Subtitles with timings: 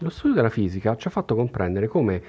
[0.00, 2.22] Lo studio della fisica ci ha fatto comprendere come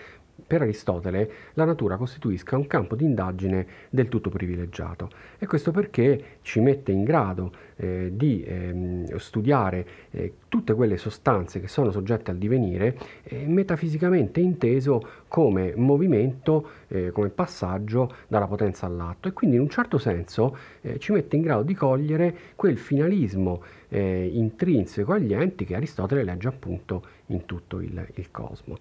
[0.48, 5.12] per Aristotele la natura costituisca un campo di indagine del tutto privilegiato.
[5.38, 11.62] E questo perché ci mette in grado eh, di eh, studiare eh, tutte quelle sostanze
[11.62, 18.86] che sono soggette al divenire eh, metafisicamente inteso come movimento, eh, come passaggio dalla potenza
[18.86, 22.78] all'atto e quindi in un certo senso eh, ci mette in grado di cogliere quel
[22.78, 28.78] finalismo intrinseco agli enti che Aristotele legge appunto in tutto il, il cosmo.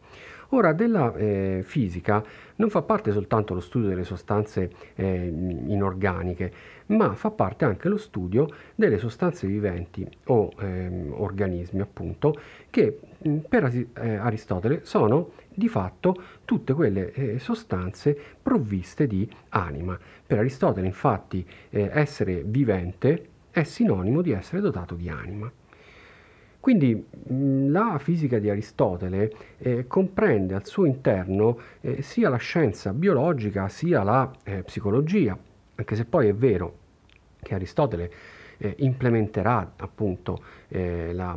[0.52, 2.24] Ora, della eh, fisica
[2.56, 6.52] non fa parte soltanto lo studio delle sostanze eh, inorganiche,
[6.86, 12.34] ma fa parte anche lo studio delle sostanze viventi o eh, organismi, appunto,
[12.70, 12.98] che
[13.46, 16.16] per eh, Aristotele sono di fatto
[16.46, 19.98] tutte quelle eh, sostanze provviste di anima.
[20.26, 25.50] Per Aristotele, infatti, eh, essere vivente è sinonimo di essere dotato di anima.
[26.60, 27.06] Quindi
[27.70, 34.02] la fisica di Aristotele eh, comprende al suo interno eh, sia la scienza biologica sia
[34.02, 35.38] la eh, psicologia,
[35.76, 36.76] anche se poi è vero
[37.40, 38.10] che Aristotele
[38.58, 41.36] eh, implementerà appunto eh, la,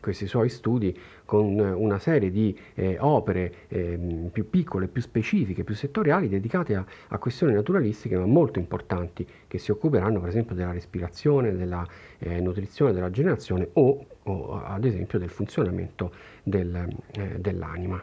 [0.00, 5.74] questi suoi studi con una serie di eh, opere eh, più piccole, più specifiche, più
[5.74, 10.72] settoriali dedicate a, a, questioni naturalistiche ma molto importanti che si occuperanno per esempio della
[10.72, 11.86] respirazione, della
[12.18, 18.02] eh, nutrizione, della generazione o, o, ad esempio del funzionamento del, eh, dell'anima.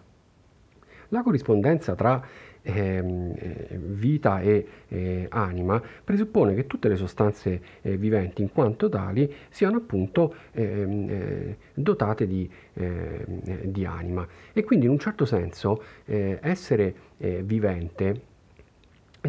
[1.10, 2.22] La corrispondenza tra
[2.70, 8.90] Ehm, eh, vita e eh, anima presuppone che tutte le sostanze eh, viventi in quanto
[8.90, 14.28] tali siano appunto ehm, eh, dotate di, ehm, di, anima.
[14.52, 18.22] E quindi in un certo senso eh, essere eh, vivente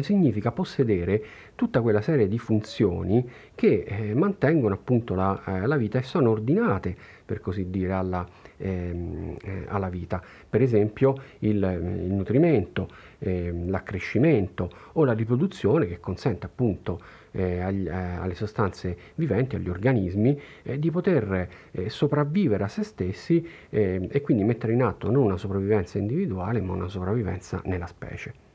[0.01, 1.23] significa possedere
[1.59, 6.29] tutta quella serie di funzioni che eh, mantengono appunto la, eh, la, vita e sono
[6.29, 10.23] ordinate, per così dire, alla, ehm, eh, alla vita.
[10.49, 17.01] Per esempio il, il nutrimento, ehm, l'accrescimento o la riproduzione che consente appunto
[17.31, 21.49] eh, agli, eh, alle sostanze viventi, agli organismi, eh, di poter
[21.87, 26.71] sopravvivere a se stessi ehm, e quindi mettere in atto non una sopravvivenza individuale ma
[26.71, 28.47] una sopravvivenza nella specie.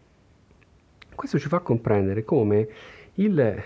[1.14, 2.68] Questo ci fa comprendere come
[3.14, 3.62] il eh,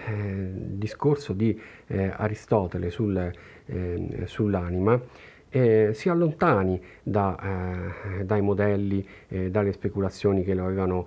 [0.77, 3.33] discorso di eh, Aristotele sul,
[3.67, 5.01] eh, sull'anima
[5.51, 11.07] eh, si allontani da, eh, dai modelli, eh, dalle speculazioni che lo avevano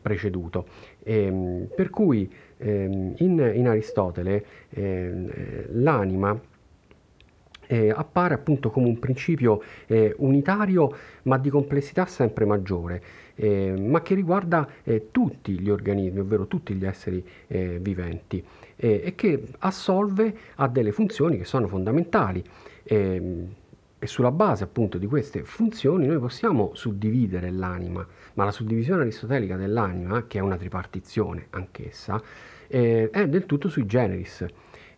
[0.00, 0.66] preceduto.
[1.02, 5.30] E, ehm, per cui ehm, in, in, Aristotele ehm,
[5.72, 6.38] l'anima
[7.72, 13.02] eh, appare appunto come un principio eh, unitario ma di complessità sempre maggiore,
[13.34, 18.44] eh, ma che riguarda eh, tutti gli organismi, ovvero tutti gli esseri eh, viventi
[18.76, 22.44] eh, e che assolve a delle funzioni che sono fondamentali.
[22.84, 28.04] E sulla base appunto di queste funzioni noi possiamo suddividere l'anima,
[28.34, 32.20] ma la suddivisione aristotelica dell'anima, che è una tripartizione anch'essa,
[32.66, 34.44] è del tutto sui generis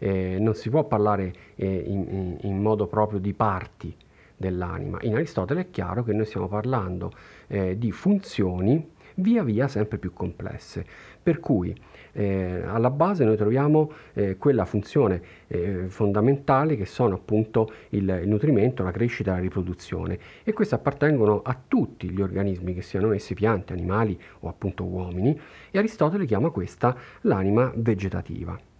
[0.04, 3.97] eh, non si può parlare eh, in, in, modo proprio di parti
[4.37, 4.98] dell'anima.
[5.00, 7.10] In Aristotele è chiaro che noi stiamo parlando
[7.47, 10.84] eh, di funzioni via via sempre più complesse,
[11.22, 11.75] per cui
[12.12, 18.28] eh, alla base noi troviamo eh, quella funzione eh, fondamentale che sono appunto il, il,
[18.28, 23.12] nutrimento, la crescita e la riproduzione e queste appartengono a tutti gli organismi che siano
[23.12, 25.41] essi piante, animali o appunto uomini
[25.71, 28.73] e Aristotele chiama questa l'anima vegetativa.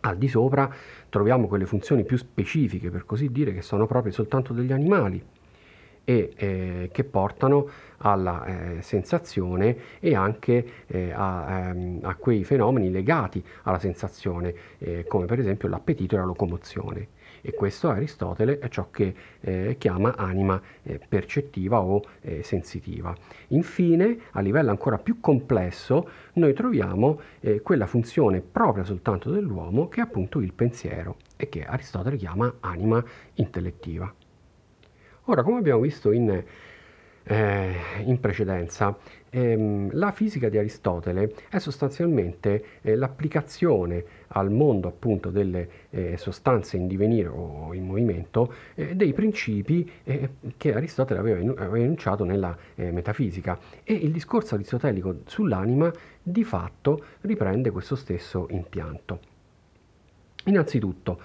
[0.00, 0.72] Al di sopra
[1.08, 5.22] troviamo quelle funzioni più specifiche, per così dire, che sono proprio soltanto degli animali
[6.04, 12.90] e eh, che portano alla eh, sensazione e anche eh, a, ehm, a, quei fenomeni
[12.90, 17.08] legati alla sensazione, eh, come per esempio l'appetito e la locomozione
[17.48, 23.14] e questo Aristotele è ciò che eh, chiama anima eh, percettiva o eh, sensitiva.
[23.48, 30.00] Infine, a livello ancora più complesso, noi troviamo eh, quella funzione propria soltanto dell'uomo che
[30.00, 33.02] è appunto il pensiero e che Aristotele chiama anima
[33.36, 34.12] intellettiva.
[35.24, 36.44] Ora, come abbiamo visto in
[37.28, 37.74] eh,
[38.04, 38.96] in precedenza,
[39.30, 46.76] ehm, la fisica di Aristotele è sostanzialmente eh, l'applicazione al mondo appunto delle eh, sostanze
[46.76, 52.56] in divenire o in movimento eh, dei principi eh, che Aristotele aveva, aveva enunciato nella
[52.74, 55.92] eh, metafisica e il discorso aristotelico sull'anima
[56.22, 59.20] di fatto riprende questo stesso impianto.
[60.44, 61.20] Innanzitutto,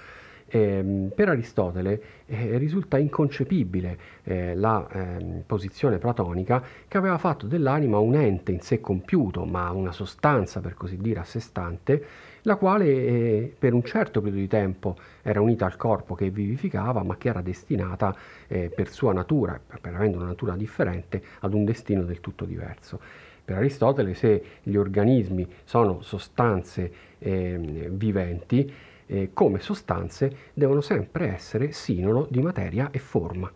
[0.54, 7.98] eh, per Aristotele eh, risulta inconcepibile eh, la ehm, posizione platonica che aveva fatto dell'anima
[7.98, 12.06] un ente in sé compiuto, ma una sostanza per così dire a sé stante,
[12.44, 17.02] la quale eh, per un certo periodo di tempo era unita al corpo che vivificava,
[17.02, 18.16] ma che era destinata
[18.48, 23.00] eh, per sua natura, per avendo una natura differente, ad un destino del tutto diverso.
[23.44, 28.72] Per Aristotele, se gli organismi sono sostanze eh, viventi,
[29.14, 33.52] eh, come sostanze devono sempre essere sinono di materia e forma.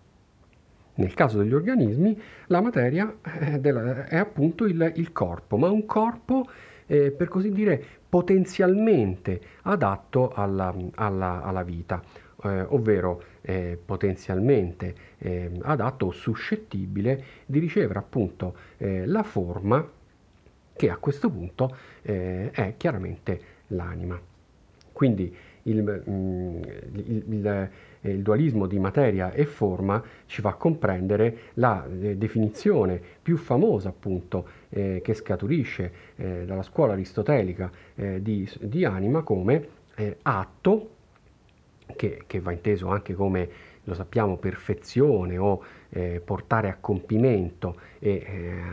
[0.95, 5.85] Nel caso degli organismi, la materia eh, della, è appunto il, il, corpo, ma un
[5.85, 6.47] corpo,
[6.85, 12.01] eh, per così dire, potenzialmente adatto alla, alla, alla vita,
[12.43, 19.87] eh, ovvero eh, potenzialmente eh, adatto o suscettibile di ricevere appunto eh, la forma
[20.75, 24.19] che a questo punto eh, è chiaramente l'anima.
[24.97, 26.63] Quindi il, mm,
[26.95, 27.69] il, il,
[28.01, 34.47] il, dualismo di materia e forma ci fa comprendere la eh, definizione più famosa appunto
[34.69, 40.89] eh, che scaturisce eh, dalla scuola aristotelica eh, di, di, anima come eh, atto
[41.95, 43.49] che, che, va inteso anche come
[43.83, 48.25] lo sappiamo perfezione o eh, portare a compimento e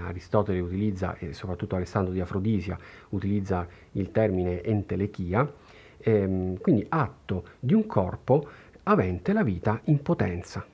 [0.07, 2.79] Aristotele utilizza e soprattutto Alessandro di Afrodisia
[3.11, 5.49] utilizza il termine entelechia
[6.05, 8.47] ehm, quindi atto di un corpo
[8.85, 10.65] avente la vita in potenza.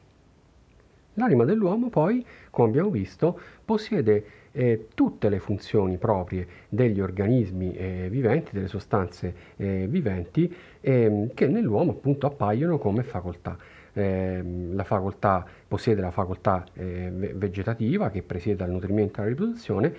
[1.14, 8.08] L'anima dell'uomo poi, come abbiamo visto, possiede eh, tutte le funzioni proprie degli organismi eh,
[8.10, 13.56] viventi, delle sostanze eh, viventi, ehm, che nell'uomo appunto appaiono come facoltà
[13.92, 19.94] la facoltà, possiede la facoltà eh, vegetativa che presiede al nutrimento e alla riproduzione,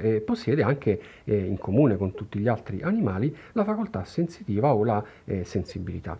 [0.00, 4.84] eh, possiede anche eh, in comune con tutti gli altri animali la facoltà sensitiva o
[4.84, 6.18] la eh, sensibilità.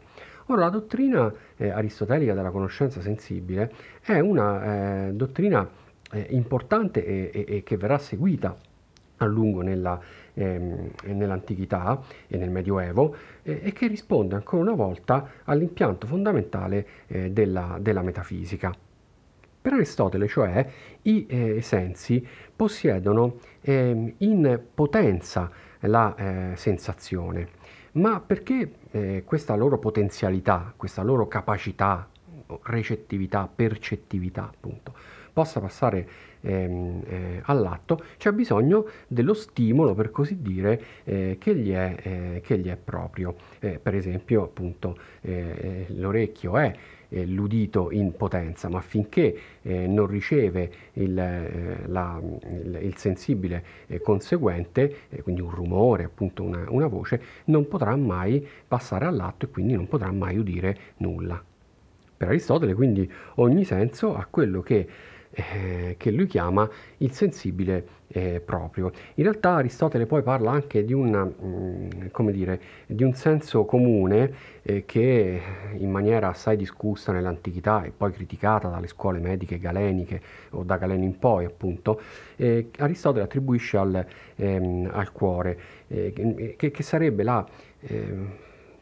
[0.49, 5.69] Ora, la dottrina aristotelica della conoscenza sensibile è una dottrina
[6.29, 8.57] importante e, e, e che verrà seguita
[9.19, 9.99] a lungo nella,
[10.35, 17.31] ehm, nell'antichità e nel Medioevo eh, e che risponde ancora una volta all'impianto fondamentale eh,
[17.31, 18.75] della, della, metafisica.
[19.63, 20.67] Per Aristotele, cioè,
[21.03, 22.25] i eh, sensi
[22.55, 27.49] possiedono ehm, in potenza la eh, sensazione,
[27.93, 32.09] ma perché eh, questa loro potenzialità, questa loro capacità,
[32.63, 34.95] recettività, percettività, appunto,
[35.37, 36.09] possa passare
[36.41, 42.41] ehm, eh, all'atto, c'è bisogno dello stimolo, per così dire, eh, che, gli è, eh,
[42.43, 43.35] che, gli è, proprio.
[43.61, 46.75] Eh, per esempio, appunto, eh, l'orecchio è
[47.11, 54.01] l'udito in potenza, ma finché eh, non riceve il, eh, la, il, il sensibile eh,
[54.01, 59.75] conseguente, quindi un rumore, appunto una, una, voce, non potrà mai passare all'atto e quindi
[59.75, 61.45] non potrà mai udire nulla.
[62.17, 64.89] Per Aristotele quindi ogni senso ha quello che
[65.37, 66.69] eh, che lui chiama
[66.99, 68.91] il sensibile eh, proprio.
[69.15, 71.89] In realtà Aristotele poi parla anche di, una, mh,
[72.19, 75.41] mm, dire, di un senso comune eh, che
[75.77, 81.05] in maniera assai discussa nell'antichità e poi criticata dalle scuole mediche galeniche o da Galeno
[81.05, 82.01] in poi appunto,
[82.37, 84.07] eh, Aristotele attribuisce al,
[84.37, 87.47] ehm, al cuore, eh, che, che, sarebbe la
[87.81, 88.31] ehm,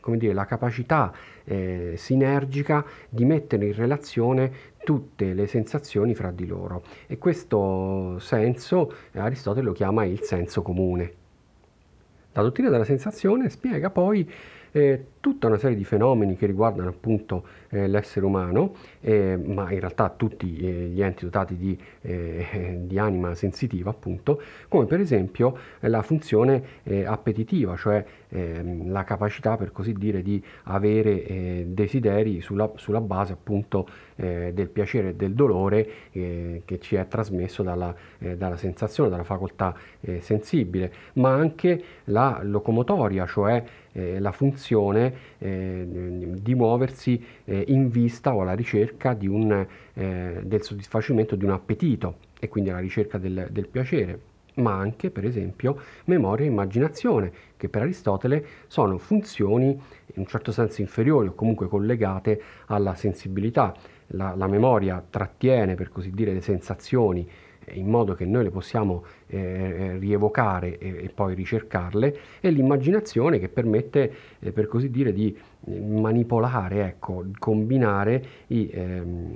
[0.05, 1.11] come dire, la capacità
[1.45, 4.53] eh, sinergica di mettere in relazione
[4.85, 11.13] tutte le sensazioni fra di loro e questo senso Aristotele lo chiama il senso comune.
[12.33, 14.31] La dottrina della sensazione spiega poi
[14.75, 19.79] eh, tutta una serie di fenomeni che riguardano appunto eh, l'essere umano, eh, ma in
[19.79, 25.57] realtà tutti eh, gli enti dotati di, eh, di, anima sensitiva appunto, come per esempio
[25.81, 32.71] la funzione eh, appetitiva, cioè ehm, la capacità per così dire di avere desideri sulla,
[32.75, 37.93] sulla, base appunto del piacere e del dolore che ci è trasmesso dalla,
[38.37, 39.75] dalla sensazione, dalla facoltà
[40.21, 45.87] sensibile, ma anche la locomotoria, cioè la funzione eh,
[46.41, 52.17] di muoversi eh, in vista o alla ricerca un, eh, del soddisfacimento di un appetito
[52.41, 57.69] e quindi alla ricerca del, del piacere ma anche per esempio memoria e immaginazione, che
[57.69, 63.75] per Aristotele sono funzioni in un certo senso inferiori o comunque collegate alla sensibilità.
[64.09, 67.29] La, la memoria trattiene, per così dire, le sensazioni
[67.73, 73.39] in modo che noi le possiamo eh, eh, rievocare e, e, poi ricercarle, e l'immaginazione
[73.39, 79.33] che permette, eh, per così dire, di eh, manipolare, ecco, combinare i, ehm,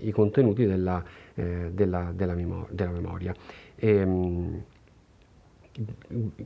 [0.00, 1.02] i contenuti della,
[1.34, 3.34] eh, della, della, memor- della memoria.
[3.76, 4.62] E, ehm,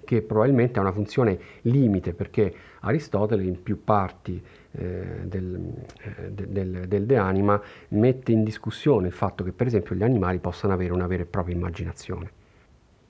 [0.04, 4.40] che probabilmente ha una funzione limite perché Aristotele in più parti
[4.76, 9.94] eh, del, eh, del, del, De Anima mette in discussione il fatto che per esempio
[9.94, 12.30] gli animali possano avere una vera e propria immaginazione.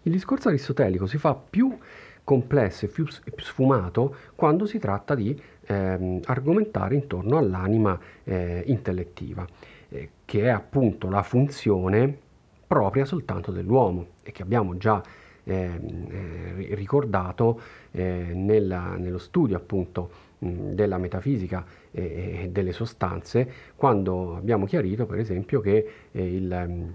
[0.03, 1.77] Il discorso aristotelico si fa più
[2.23, 9.47] complesso e più, sfumato quando si tratta di ehm, argomentare intorno all'anima eh, intellettiva,
[9.89, 12.19] eh, che è appunto la funzione
[12.67, 15.03] propria soltanto dell'uomo e che abbiamo già
[15.45, 17.61] ehm, eh, ricordato
[17.93, 25.61] eh, nella, nello studio appunto della metafisica e delle sostanze, quando abbiamo chiarito per esempio
[25.61, 26.93] che eh, il,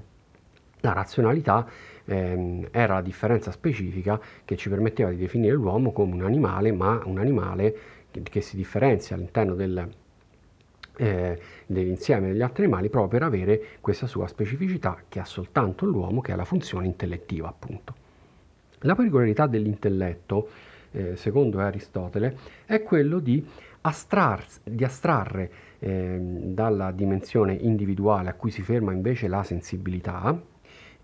[0.82, 1.68] la razionalità
[2.06, 7.02] ehm, era la differenza specifica che ci permetteva di definire l'uomo come un animale, ma
[7.06, 7.76] un animale
[8.12, 9.90] che, che si differenzia all'interno del,
[10.98, 16.22] eh, dell'insieme degli altri animali proprio per avere questa sua specificità che ha soltanto l'uomo,
[16.22, 17.96] che ha la funzione intellettiva appunto.
[18.84, 20.50] La particolarità dell'intelletto,
[20.92, 23.46] eh, secondo Aristotele, è quello di,
[24.64, 30.40] di astrarre eh, dalla dimensione individuale a cui si ferma invece la sensibilità,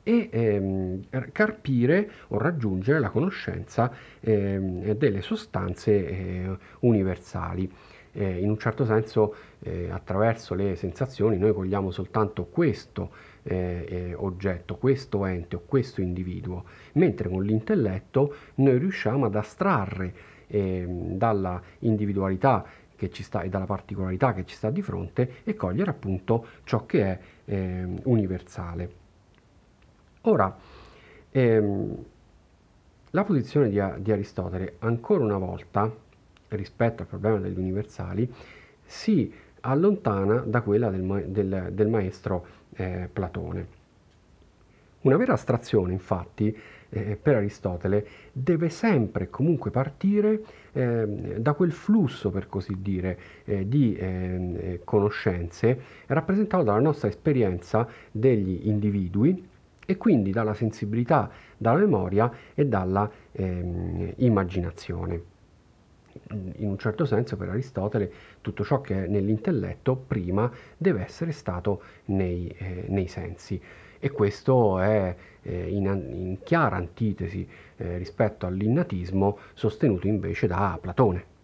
[0.07, 1.01] e ehm,
[1.33, 3.91] carpire o raggiungere la conoscenza
[4.21, 7.69] ehm, delle sostanze eh, universali.
[8.13, 13.11] Eh, in un certo senso, eh, attraverso le sensazioni, noi cogliamo soltanto questo
[13.47, 20.13] eh, eh, oggetto, questo ente o questo individuo, mentre con l'intelletto noi riusciamo ad astrarre
[20.47, 25.55] ehm, dalla individualità che ci sta e dalla particolarità che ci sta di fronte e
[25.55, 28.91] cogliere appunto ciò che è ehm, universale.
[30.21, 30.55] Ora,
[31.31, 32.05] ehm,
[33.11, 35.89] la posizione di, di, Aristotele, ancora una volta,
[36.49, 38.31] rispetto al problema degli universali,
[38.83, 42.45] si allontana da quella del, del, del maestro
[42.75, 43.75] eh, Platone.
[45.01, 46.55] Una vera astrazione, infatti,
[46.89, 50.41] eh, per Aristotele deve sempre e comunque partire
[50.73, 57.07] eh, da quel flusso, per così dire, eh, di ehm, eh, conoscenze rappresentato dalla nostra
[57.07, 59.47] esperienza degli individui
[59.85, 65.35] e quindi dalla sensibilità, dalla memoria e dalla ehm, immaginazione.
[66.29, 71.81] In un certo senso per Aristotele tutto ciò che è nell'intelletto prima deve essere stato
[72.05, 73.61] nei, eh, nei sensi
[73.99, 77.47] e questo è eh, in, in, chiara antitesi
[77.77, 81.35] eh, rispetto all'innatismo sostenuto invece da Platone.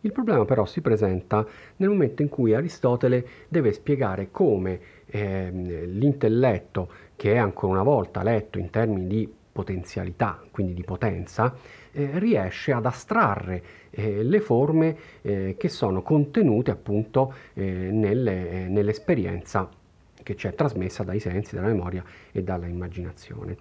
[0.00, 1.46] Il problema però si presenta
[1.76, 8.22] nel momento in cui Aristotele deve spiegare come eh, l'intelletto, che è ancora una volta
[8.22, 11.54] letto in termini di potenzialità, quindi di potenza,
[11.92, 18.68] eh, riesce ad astrarre eh, le forme eh, che sono contenute appunto eh, nelle, eh,
[18.68, 19.68] nell'esperienza
[20.24, 23.56] che ci è trasmessa dai sensi, dalla memoria e dalla immaginazione.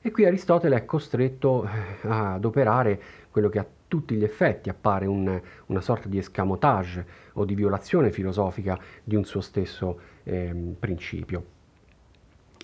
[0.00, 1.66] E qui Aristotele è costretto
[2.02, 3.00] ad operare
[3.30, 8.12] quello che a tutti gli effetti appare un, una sorta di escamotage o di violazione
[8.12, 11.44] filosofica di un suo stesso eh, principio.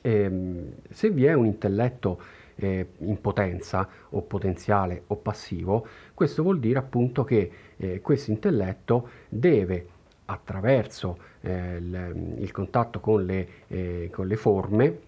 [0.02, 2.20] E, ehm, se vi è un intelletto
[2.60, 9.08] eh, in potenza o potenziale o passivo, questo vuol dire appunto che eh, questo intelletto
[9.28, 9.86] deve
[10.26, 14.98] attraverso eh, il, il, contatto con le, eh, con le forme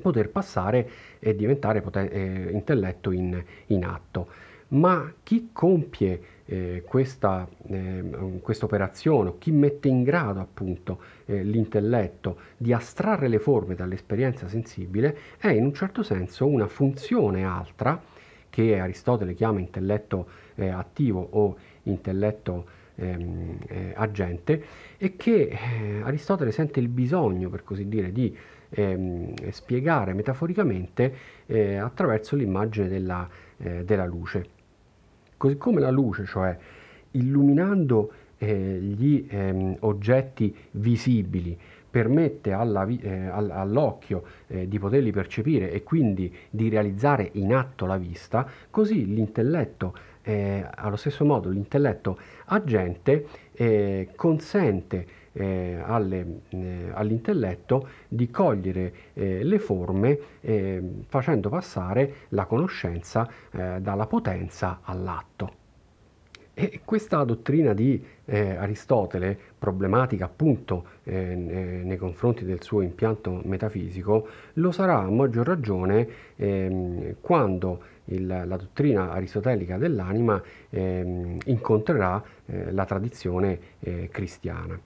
[0.00, 4.28] poter passare e diventare poten- eh, intelletto in, in atto
[4.68, 8.02] ma chi compie eh, questa eh,
[8.60, 15.48] operazione, chi mette in grado appunto eh, l'intelletto di astrarre le forme dall'esperienza sensibile, è
[15.48, 18.00] in un certo senso una funzione altra
[18.50, 24.64] che Aristotele chiama intelletto eh, attivo o intelletto ehm, eh, agente
[24.96, 28.36] e che eh, Aristotele sente il bisogno, per così dire, di
[28.70, 34.57] ehm, spiegare metaforicamente attraverso l'immagine della, della luce.
[35.38, 36.58] Così come la luce, cioè
[37.12, 41.56] illuminando eh, gli ehm, oggetti visibili,
[41.88, 47.96] permette alla, eh, all'occhio eh, di poterli percepire e quindi di realizzare in atto la
[47.96, 57.88] vista, così l'intelletto, eh, allo stesso modo l'intelletto agente eh, consente eh, alle, eh, all'intelletto
[58.08, 65.66] di cogliere eh, le forme eh, facendo passare la conoscenza eh, dalla potenza all'atto.
[66.60, 74.72] E questa dottrina di eh, Aristotele, problematica appunto nei confronti del suo impianto metafisico, lo
[74.72, 82.22] sarà a maggior ragione eh, quando il, la dottrina aristotelica dell'anima ehm, incontrerà
[82.70, 83.58] la tradizione
[84.10, 84.78] cristiana.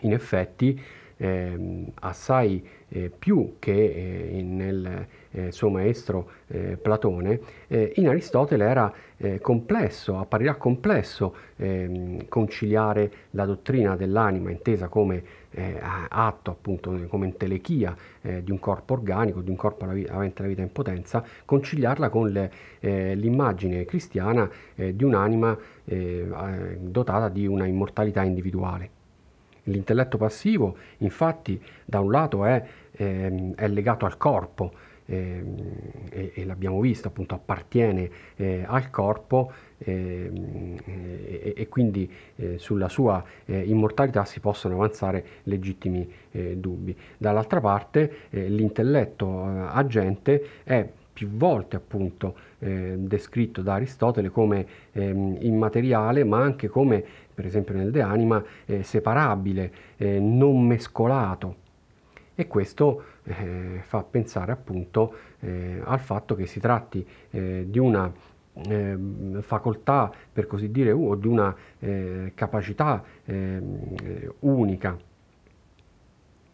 [0.00, 0.80] In effetti
[1.18, 8.64] eh, assai eh, più che eh, nel eh, suo maestro eh, Platone, eh, in Aristotele
[8.64, 8.92] era
[9.40, 15.44] complesso, apparirà complesso ehm, conciliare la dottrina dell'anima intesa come
[15.78, 20.70] atto, appunto come intelechia di un corpo organico, di un corpo avente la vita in
[20.70, 25.56] potenza, conciliarla con le, l'immagine cristiana di un'anima
[26.78, 28.95] dotata di una immortalità individuale.
[29.68, 34.72] L'intelletto passivo, infatti, da un lato è, ehm, è legato al corpo,
[35.06, 35.56] ehm,
[36.10, 42.88] e, e, l'abbiamo visto, appunto, appartiene eh, al corpo ehm, e, e, quindi eh, sulla
[42.88, 46.96] sua eh, immortalità si possono avanzare legittimi eh, dubbi.
[47.16, 54.66] Dall'altra parte eh, l'intelletto eh, agente è più volte appunto eh, descritto da Aristotele come
[54.92, 57.04] ehm, immateriale, ma anche come,
[57.36, 61.64] per esempio nel De Anima, eh, separabile, eh, non mescolato.
[62.34, 68.10] E questo eh, fa pensare appunto eh, al fatto che si tratti eh, di una
[68.54, 71.54] ehm, facoltà, per così dire, o di una
[72.34, 74.96] capacità ehm, unica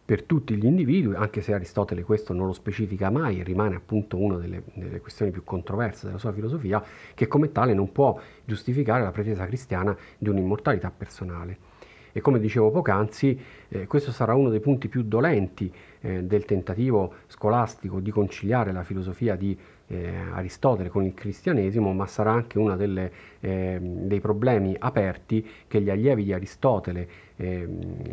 [0.05, 4.37] per tutti gli individui, anche se Aristotele questo non lo specifica mai rimane appunto una
[4.37, 6.83] delle, delle, questioni più controverse della sua filosofia,
[7.13, 11.71] che come tale non può giustificare la pretesa cristiana di un'immortalità personale.
[12.11, 17.13] E come dicevo poc'anzi, eh, questo sarà uno dei punti più dolenti eh, del tentativo
[17.27, 22.77] scolastico di conciliare la filosofia di eh, Aristotele con il cristianesimo, ma sarà anche uno
[22.77, 27.67] eh, dei problemi aperti che gli allievi di Aristotele eh,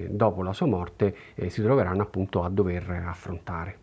[0.09, 3.80] dopo la sua morte eh, si troveranno appunto a dover affrontare.